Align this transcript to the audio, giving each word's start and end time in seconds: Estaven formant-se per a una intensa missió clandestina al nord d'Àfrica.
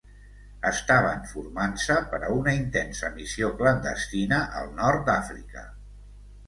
Estaven 0.69 1.19
formant-se 1.33 1.99
per 2.13 2.21
a 2.23 2.31
una 2.39 2.55
intensa 2.61 3.13
missió 3.19 3.51
clandestina 3.63 4.43
al 4.63 4.77
nord 4.83 5.07
d'Àfrica. 5.13 5.71